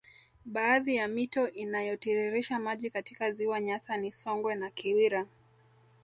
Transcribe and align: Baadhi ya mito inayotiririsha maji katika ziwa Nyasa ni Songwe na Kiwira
Baadhi 0.45 0.95
ya 0.95 1.07
mito 1.07 1.49
inayotiririsha 1.49 2.59
maji 2.59 2.89
katika 2.89 3.31
ziwa 3.31 3.59
Nyasa 3.61 3.97
ni 3.97 4.11
Songwe 4.11 4.55
na 4.55 4.69
Kiwira 4.69 5.25